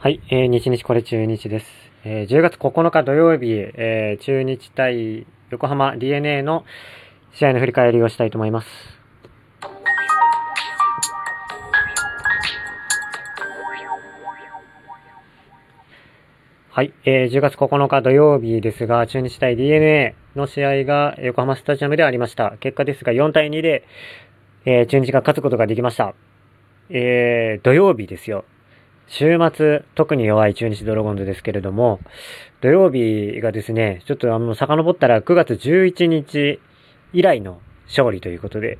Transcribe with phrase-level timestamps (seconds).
[0.00, 1.66] はい、えー、日日これ中日です。
[2.04, 6.64] えー、10月9日土曜日、えー、中日対横浜 DNA の
[7.34, 8.68] 試合の振り返りをしたいと思います。
[16.70, 22.56] はい、えー、10月9日土曜日ですが、中日対 DNA の試合が横浜スタジアムでありました。
[22.60, 23.82] 結果ですが4対2で、
[24.64, 26.14] えー、中日が勝つことができました。
[26.88, 28.44] えー、土曜日ですよ。
[29.08, 31.98] 週末、特に弱い中日ドラゴンズですけれども、
[32.60, 36.60] 土曜日がですね、ちょっとあの、遡ったら9月11日
[37.14, 38.78] 以来の勝利ということで、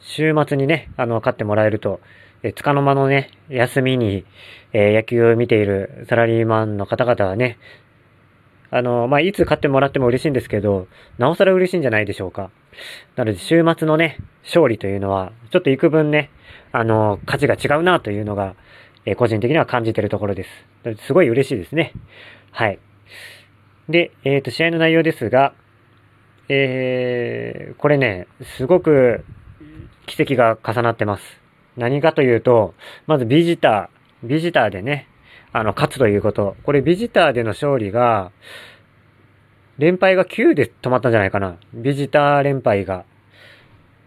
[0.00, 2.00] 週末にね、あの、勝ってもらえると、
[2.42, 4.26] え、つかの間のね、休みに、
[4.74, 7.58] えー、野球を見ているサラリーマンの方々はね、
[8.76, 12.50] あの、まあ、いつ勝ってもらっても嬉しいんですけど、なおさら嬉しいんじゃないでしょうか。
[13.16, 16.28] なので、週末のね、勝利というのは、ちょっと幾分ね、
[16.72, 18.54] あの、価値が違うなというのが、
[19.06, 20.44] え、個人的には感じているところで
[20.84, 21.06] す。
[21.06, 21.94] すごい嬉しいですね。
[22.50, 22.78] はい。
[23.88, 25.54] で、えっ、ー、と、試合の内容ですが、
[26.50, 28.26] えー、これね、
[28.58, 29.24] すごく
[30.04, 31.22] 奇跡が重なってます。
[31.78, 32.74] 何かというと、
[33.06, 35.08] まずビジター、ビジターでね、
[35.56, 36.54] あの、勝つということ。
[36.64, 38.30] これビジターでの勝利が、
[39.78, 41.56] 連敗が9で止まったんじゃないかな。
[41.72, 43.06] ビジター連敗が。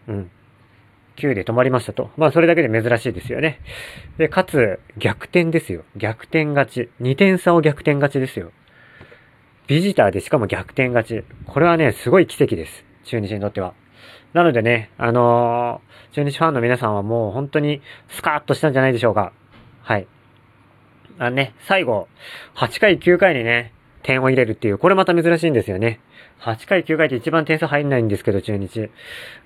[0.08, 0.32] うん。
[1.18, 2.12] 9で止まりましたと。
[2.18, 3.62] まあ、それだけで珍しいですよね。
[4.20, 5.86] で、かつ、逆転ですよ。
[5.98, 6.90] 逆転勝ち。
[7.02, 8.52] 2点差を逆転勝ちですよ。
[9.66, 11.24] ビジターでしかも逆転勝ち。
[11.48, 12.86] これはね、すごい奇跡です。
[13.06, 13.74] 中日にとっては。
[14.34, 19.34] なのでね、あのー、中日ファンの皆さんはもう本当にスカーッとしたんじゃないでしょうか。
[19.82, 20.08] はい。
[21.20, 22.08] あね、最後、
[22.56, 26.00] 8回9回にね、点を入れるっていう、これまた珍しいんですよね。
[26.40, 28.90] 8回9回って一番点数入んないんですけど、中日。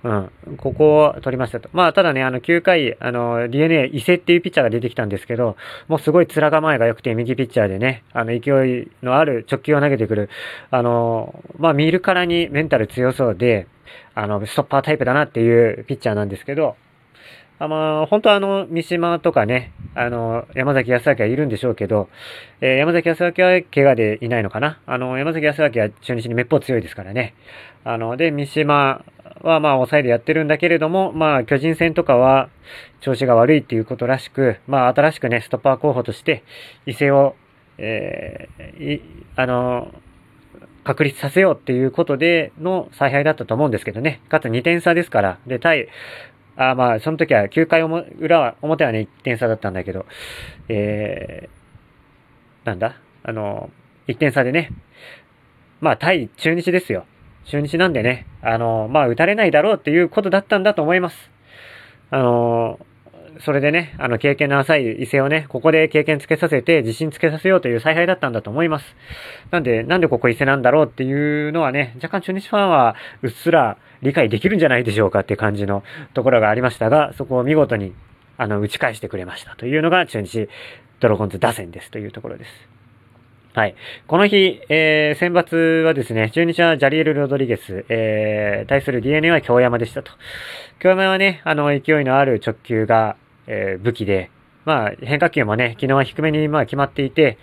[0.04, 0.32] うん。
[0.58, 1.70] ここを取りましたと。
[1.74, 5.58] まあ、ただね、あの、9回、あの、DNA 伊勢っていうピッチャーが出てきたんですけど、
[5.88, 10.30] もうすごい面構えが良くて、右ピッチャーでね、あの、勢いのある直球を投げてくる。
[10.70, 13.66] あの、まあ、見るからにメンタル強そうで、
[14.14, 16.76] あの、ストッパータイプだなっていうピッチャーなんですけど、
[17.64, 22.10] あま、本当はあの、三島とかね、あの、山崎康明はいるんでしょうけど、
[22.60, 24.82] えー、山崎康明は怪我でいないのかな？
[24.86, 27.36] あの、山崎康明は中日にめっぽう強いですからね。
[27.86, 29.06] あの、で、三島
[29.44, 32.50] はまあ抑えでやってるんだけれども、まあ巨人戦とかは
[33.00, 36.44] 調子が悪いっていうことらしく、まあ新しくね、ストッパー候補として
[36.86, 37.36] 伊勢を、
[37.78, 39.02] えー、
[39.38, 39.88] あの、
[40.84, 44.20] 確立させようっていうことでの采配だったと思うんですけどね。
[44.28, 45.40] かつ2点差ですから。
[45.48, 45.88] で、対、
[46.56, 50.06] あまあ、その時は9回裏は、表はね、1点差だったんだけど、
[50.70, 52.96] えー、なんだ？
[53.24, 53.70] あの、
[54.08, 54.72] 1点差でね、
[55.82, 57.06] まあ、対中日ですよ。
[57.46, 61.32] 中日なんでね、あの、まあ、打たれないだろうっていうことだったんだと思います。
[62.10, 62.80] あの、
[63.40, 68.96] それでね、あの、経験の浅い伊勢をね、ここで経験つけさせて、自信つけさせようという采配だったんだと思います。
[69.52, 75.84] なんで、なんでここ伊勢なんだろうっていうのはね、若干中日ファンはうっすら理解できるんじゃないでしょうかっていう感じの
[76.14, 77.94] ところがありましたが、そこを見事に、
[78.38, 80.50] あの、打ち返してくれましたというのが中日
[81.00, 82.74] ドラゴンズ打線ですというところです。
[83.56, 83.76] はい。
[84.08, 90.12] この日、えー、選抜はですね、中日はジャリエル・ロドリゲス、えー、対する DNA は京山でしたと。
[90.80, 93.16] 京山はね、あの、勢いのある直球が、
[93.48, 94.32] えー、武器で、
[94.66, 97.38] まあ、変化球もね、昨日は低めにまあ決まっていて、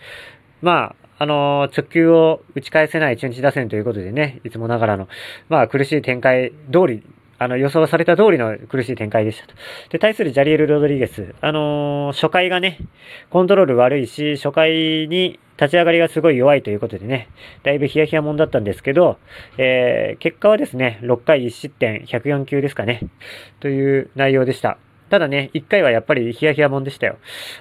[0.63, 5.09] まあ、あのー、直球を打ち返せない中日打線ということでね、いつもながらの、
[5.49, 7.03] まあ、苦しい展開通り、
[7.39, 9.55] あの、予想された通りの苦しい展開でしたと。
[9.91, 12.79] で、対するジャリエル・ロドリゲス、あのー、初回がね、
[13.29, 17.29] コントロール悪いし、初回に立ち上がりがすごい弱いということでね、
[17.65, 19.19] だいぶヒヤヒヤもんだったんですけど、
[19.59, 23.03] えー、結果はですね、6回1失点、104球ですかね、
[23.61, 24.79] という内容でした。
[25.11, 27.19] ただね、1回はやっぱりヒヤヒヤもんでしたよ。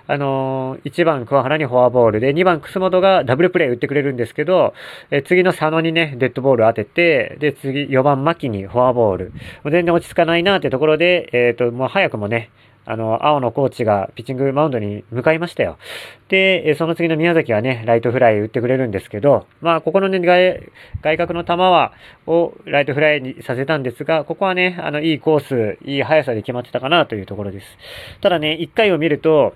[0.07, 4.75] あのー、1番桑原にフォアボールで、2番楠本がダブルプレイ打ってくれるんですけど、
[5.09, 9.33] え次の佐野にね、デッドボール当てて、で、次、4番牧にフォアボール。
[9.65, 12.51] 全然落ち着かないなってところで、えっ、ー、と、もう早くもね、
[12.85, 15.77] あの、青のコーチがピッチングマウンドに向かいましたよ。
[16.27, 20.71] で、その次の宮崎はね、ライトフライ打ってくれるんですけど、まあ、ここのね、外
[21.01, 21.93] 外角の球は、
[22.25, 27.67] をライトフライにさせたんですが、ここはね、あの、いいコース、いい速さで決まってたかなというところです。
[28.21, 29.55] ただね、1回を見ると、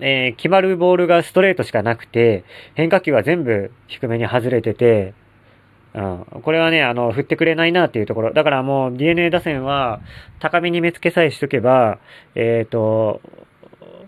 [0.00, 5.14] えー、決まるボールがストレートしかなくて、変化球は全部低めに外れてて、
[6.00, 6.26] ん。
[6.42, 8.32] これはね、あの、振ってくれないなっていうところ。
[8.32, 10.00] だからもう DNA 打線は
[10.40, 11.98] 高めに目付けさえしとけば、
[12.34, 13.20] えっ、ー、と、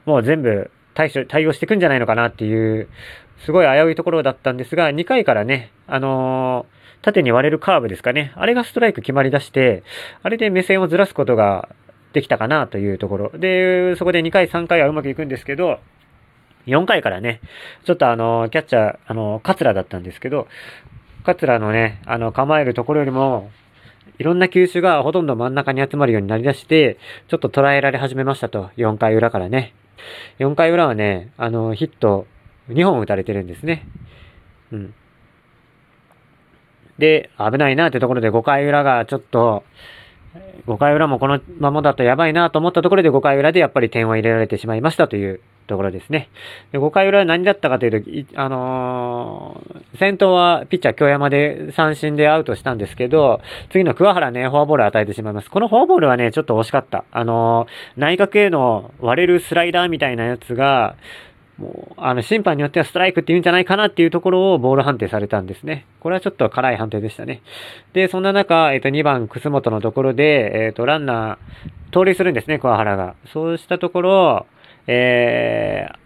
[0.06, 2.88] もう全部対処、対応していくんじゃないのかなっていう、
[3.44, 8.32] すごい危ういところだったんですが、2回からね、あのー、縦に割れるカーブですかね。
[8.36, 9.82] あれがストライク決まり出して、
[10.22, 11.68] あれで目線をずらすことが
[12.14, 13.30] できたかなというところ。
[13.34, 15.80] で、そこで2回、3回はうまくいくんですけど、
[16.66, 17.40] 4回からね、
[17.84, 20.48] ちょっとあの、キャッチャー、あの、桂だったんですけど、
[21.24, 23.50] 桂のね、あの、構えるところよりも、
[24.18, 26.98] いろんな球種がほとんど真ん中に集まるようになりだして、
[27.28, 29.74] ちょっと捉えられ始めましたと、4回裏からね。
[30.38, 32.26] 4回裏はね、あの、ヒット
[32.68, 33.88] 2本打たれてるんですね。
[34.70, 34.94] うん。
[36.98, 39.64] で、危ないなってところで5回裏がちょっと、
[40.66, 46.28] 5回裏もこのままだとやばいなと思ったところで5回裏でやっぱり点を入れられてしまいましたというところですね。
[46.72, 53.40] で5回裏は何だったかというと、あのー、先頭はピッチャー京山で三振でアウトしたんですけど、
[53.70, 55.50] 次の桑原ね、フォアボール与えてしまいます。
[55.50, 57.04] このフォアボールはね、ちょっと惜しかった。
[57.10, 60.96] あのー、内角への割れるスライダーみたいなやつが、
[61.58, 65.86] もう、あの、審判によってはストライクって言うんじゃないかなっていうところをボール判定されたんですね。
[66.00, 67.42] これはちょっと辛い判定でしたね。
[67.92, 73.14] で、そんな中、えっ、と、2番、楠本のところで、えっ、と、ランナー、盗塁するんですね、桑原が。
[73.32, 74.46] そうしたところ、
[74.86, 75.96] えー、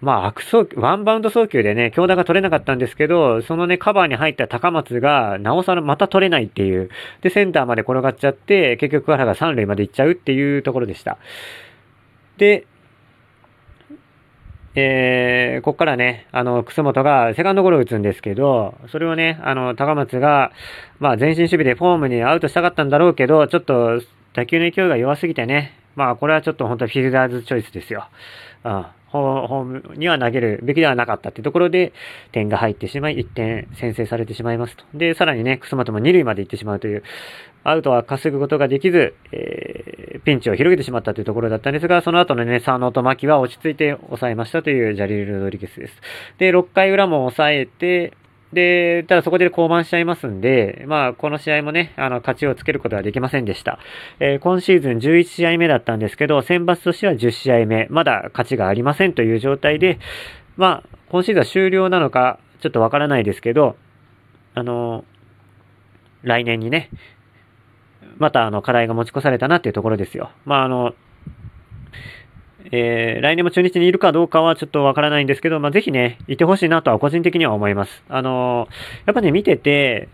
[0.00, 6.90] まあ、悪送、ワンバウンド送球でね、強打が取れなかったんですけど、そのね、カバーに入った高松が、なおさらまた取れないっていう。
[7.22, 11.16] で、センターまで転がっちゃって、結局桑原が三塁まで行っちゃうっていうところでした。
[12.36, 12.66] で、
[14.76, 20.50] えー、こっからね、あの、楠本がセカンドゴロ打つんですけど、それをね、あの、高松が、
[20.98, 24.00] まあ、前進守備でフォームにアウトしたかったんだろうけど、ちょっと
[24.32, 28.08] 打球の勢いが弱すぎてね、まあ、これはちょっと本当フィルダーズチョイスですよ。
[28.64, 28.86] うん。
[29.18, 31.92] ホームには投げるべきではなかったっていうところで、
[32.32, 34.84] 点が入ってしまい、1点先制されてしまいますと。
[34.92, 37.04] で、さらにね、楠本も2塁まで行ってしまうという、
[37.62, 45.94] アウトは稼ぐことができず、えー、ピンチを広げてしまったというところだったんですが、その後のね、佐野と牧は落ち着いて抑えましたというジャリル・ロドリゲスです。
[46.38, 48.14] で、6回裏も抑えて、
[48.54, 53.78] で、ただそこで降板しちゃいますんで、まあ、この試合もね、あの、勝ちをつけることはできませんでした。
[54.20, 59.98] えー、今シーズン11試合目だったんですけど、選抜としては10試合目、まだ勝ちがありませんという状態で、
[60.56, 63.76] まあ、今シーズンは終了なのか、ちょっとわからないですけど、
[64.54, 65.04] あの、
[66.22, 66.90] 来年にね、
[68.16, 70.30] またあの課題が持ち越されたなっていうところですよ。
[70.44, 70.94] まああの、
[72.70, 78.02] えー、来年も中日にいるかどうかはちょっとわからないんですけど、まあ、ぜひね、いてほしいなとは個人的には思います。
[78.08, 80.08] あのー、やっぱね、見てて、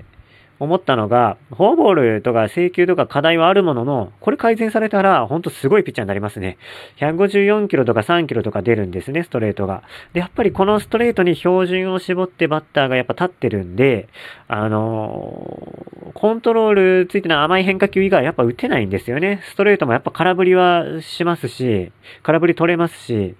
[0.61, 6.59] 思ったのが、フォアボールとか請求とか課題はあるものの、これ改善されたら、ほんとすごいピッチャーになりますね。
[6.99, 9.83] 154キロとか3キロとか出るんですね、ストレートが。
[10.13, 14.09] で、やっぱりこのストレートに標準を絞ってバッターがやっぱ立ってるんで、
[14.49, 19.41] あのー、コントロールついてない甘い変化球以外やっぱ打てないんですよね。
[19.45, 21.91] ストレートもやっぱ空振りはしますし、
[22.23, 23.35] 空振り取れますし、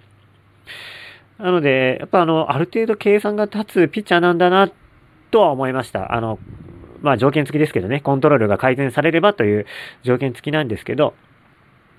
[1.37, 4.71] なので、やっぱあの、ある程度計算が立つピッチャーなんだな、
[5.31, 6.13] とは思いました。
[6.13, 6.39] あの、
[7.01, 9.65] まあ条件付きですけどね、コントロールが改善されればという
[10.03, 11.13] 条件付きなんですけど、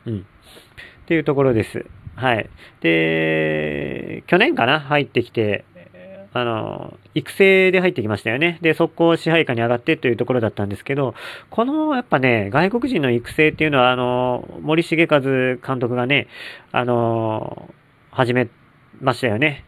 [0.07, 0.19] うん。
[0.19, 1.85] っていうところです。
[2.15, 2.49] はい。
[2.81, 4.81] で、去年かな？
[4.81, 5.65] 入ってきて、
[6.35, 8.59] あの、育成で入ってきましたよね。
[8.63, 11.15] で、速攻支配下に上がってというところだったんですけど、
[11.51, 16.29] この、やっぱね、外国人の育成っていうのは、あの、森重和監督がね、
[16.71, 17.75] あの、
[18.11, 18.49] 始め
[19.01, 19.65] ましたよね。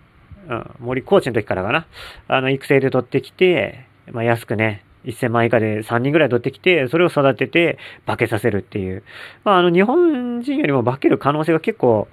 [0.48, 1.86] うん、森コーチの時からかな。
[2.28, 9.02] あの、育成で取ってきて、まあ、安くね、1000万以下で3人ぐらい取ってきて、それを育てて化けさせるっていう。
[9.44, 12.08] まあ、あの、日本人よりも化ける可能性が結構、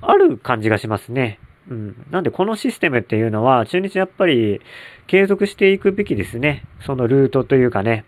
[0.00, 1.38] ある感じがしますね。
[1.70, 2.06] うん。
[2.10, 4.60] なんで、このシステムっていうのは、中日やっぱり
[5.06, 6.64] 継続していくべきですね。
[6.80, 8.04] そのルートというかね。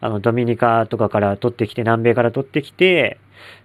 [0.00, 3.18] あの、ドミニカとかから取ってきて、南米から取ってきて、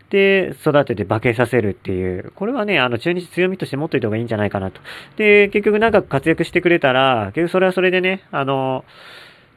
[0.10, 2.32] で、育てて化けさせるっていう。
[2.36, 4.82] これはね、あの、中日強みとして持っといた方がいいんじゃないかなと。
[5.18, 8.86] で、結局長く活躍してくれたら、結局それはそれでね、あの、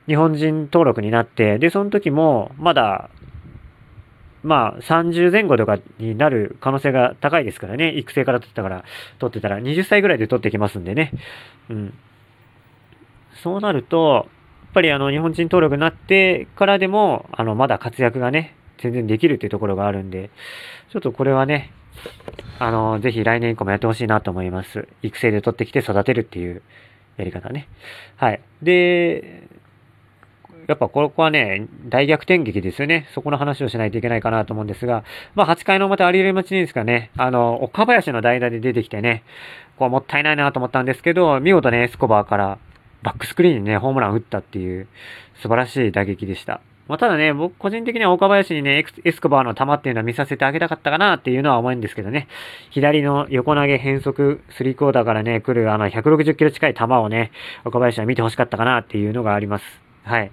[0.07, 3.11] 日本人登録になって、で、その時も、まだ、
[4.43, 7.91] まあ、30前後とかになる可能性が高いですからね。
[7.91, 8.85] 育成から取ったから、
[9.19, 11.13] 取ってたら、20歳ぐらいで取ってきますんでね。
[11.69, 11.95] うん。
[13.43, 14.29] そうなると、
[14.69, 20.31] っぱりあの、日本人登録になってからでも、あの、まだ活躍がね、全然できるっていうところがあるんで、
[20.91, 21.73] ちょっとこれはね、
[22.59, 24.89] あの、ぜひ来年以降もやってほしいなと思います。
[25.03, 26.63] 育成で取ってきて育てるっていう
[27.17, 27.69] やり方ね。
[28.17, 28.41] はい。
[28.63, 29.49] で、
[30.69, 33.09] やっぱここはね、大逆転劇ですよね。
[33.15, 35.03] そこの話をしないといけないかなと思うんですが、
[35.35, 39.25] まあ8回の表有利町ですかね、あの、岡林の代打で出てきてね、
[39.79, 42.59] こうもったいないなと思ったんですけど、見事ね、エスコバーから
[43.03, 44.89] バックスクリーンにね、ホームラン打ったっていう
[45.41, 46.61] 素晴らしい打撃でした。
[46.89, 52.29] まあ、ただね、僕個人的には岡林にね、エスコバーの球っていうのは見させてあげたかったかなっていうのは思うんですけどね。
[52.71, 57.31] 左の横投げ変則3クォーターからね、来るあの160キロ近い球をね、
[57.67, 59.65] 岡林は見てほしかったかなっていうのがあります。
[60.03, 60.31] はい。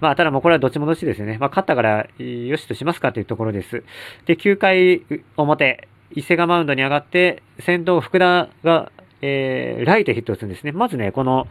[0.00, 1.36] まあ、ただもうこれはどっちもどっちですよね。
[1.38, 3.84] まあ、勝ったからよしとしますかというところです。
[4.24, 5.02] で、9回
[5.36, 10.72] 表、伊勢がマウンドに上がって、先頭福田が、えー、ライトヒットを打つんですね。
[10.72, 11.46] まずね、この、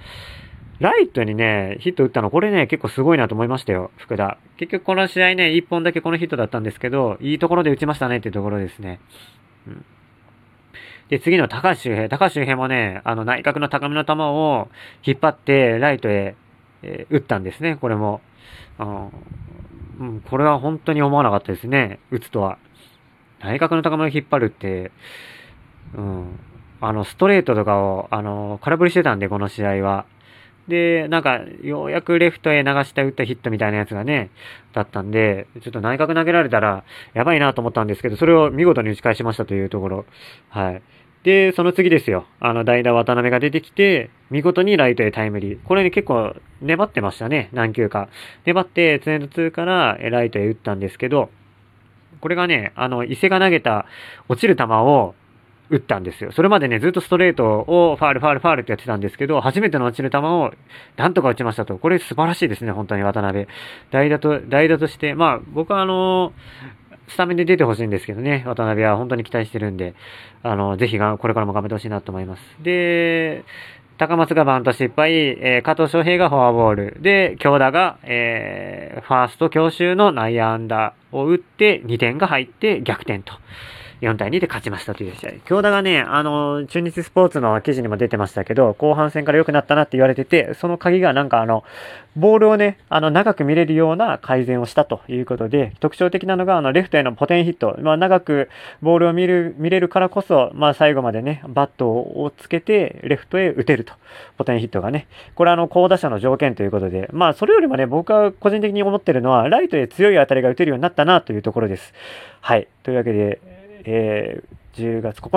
[0.80, 4.38] ライトにね、ヒット打ったの、これね、結構すごいなと思いましたよ、福田。
[4.58, 9.00] 結局この試合ね、1本だけこのヒットだったんですけど、いいところで打ちましたねっていうところですね。
[9.68, 9.86] うん。
[11.10, 12.10] で、次の高橋周平。
[12.10, 14.68] 高橋周平もね、あの、内角の高めの球を
[15.04, 16.36] 引っ張って、ライトへ、
[16.84, 18.22] えー、打ったんですね、これも。
[20.00, 22.60] うん、これは本当に思わなかったですね、打つとは。
[23.40, 24.92] 内角の高めを引っ張るって、
[25.96, 26.40] うん、
[26.82, 30.06] あの、ストレートとかを、あの、空振りしてたんで、この試合は。
[30.68, 34.30] で、なんか、ようやくレフトへ流して打ったヒットみたいなやつがね、
[34.74, 36.84] だったんで、ちょっと内角投げられたら、
[37.14, 40.06] やばいなと思ったんですけど、それを見事に打ち返しましたというところ。
[40.50, 40.82] はい。
[41.24, 42.26] で、その次ですよ。
[42.40, 45.60] あの、代打渡辺が出てきて、見事にライトへタイムリー。
[45.64, 47.50] これね、結構粘ってましたね。
[47.54, 48.10] 何球か。
[48.46, 51.30] 粘って、ツエンド2からライトへ打ったんですけど、
[52.22, 53.86] これがね、あの、伊勢が投げた
[54.30, 55.16] 落ちる球を、
[55.70, 56.32] 打ったんですよ。
[56.32, 60.54] それまでね、ずっとストレートをファール、ファール、ファールってやってたんですけど、初めての落ちる球を
[60.96, 61.78] なんとか打ちましたと。
[61.78, 63.48] これ素晴らしいですね、本当に渡辺。
[63.92, 66.34] 代打と、代打として、まあ、僕はあの
[67.08, 69.94] スタメンで出てほしいんですけどね、渡辺は本当に期待してるんで、
[70.44, 72.42] あの、ぜひが、これからも頑張ってほしいなと思います。
[72.62, 73.46] で、
[73.98, 76.98] 高松がバント失敗、えー、加藤翔平がフォアボール。
[77.02, 83.34] で、京田が、えー、ファースト強襲の内野安打を打って2点が入って逆転と。
[84.02, 85.32] 4対2で勝ちましたという試合。
[85.46, 91.64] 京田がね、あの、中日スポーツの記事にも出てましたけど、後半戦から良くなったなって言われてて、その鍵がなんかあの、
[92.18, 97.78] ボールをね、あの、長く見れるような改善をしたということで、特徴的なのが、あの、レフトへのポテンヒット。
[97.80, 98.50] まあ、長く
[98.82, 103.94] ボールを見る、見れるからこそ、まあ、最後までね、バットをつけて、レフトへ打てると。
[104.38, 105.06] ポテンヒットがね。
[105.36, 111.94] これあの、高打者の条件ということで、まあ、それよりもね、僕は個人的に思ってるのは、ライトへ強い当たりが打てるようになったなというところです。
[112.42, 112.68] はい。
[112.82, 113.57] というわけで、
[113.90, 115.36] えー、10月9日